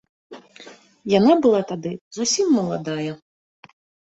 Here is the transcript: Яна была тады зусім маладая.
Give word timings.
Яна 1.19 1.33
была 1.43 1.61
тады 1.73 1.91
зусім 2.17 2.47
маладая. 2.61 3.11